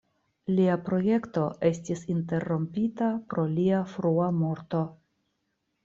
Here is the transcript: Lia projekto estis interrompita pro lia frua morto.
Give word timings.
Lia 0.59 0.77
projekto 0.87 1.43
estis 1.69 2.03
interrompita 2.15 3.13
pro 3.35 3.47
lia 3.55 3.87
frua 3.95 4.35
morto. 4.43 4.87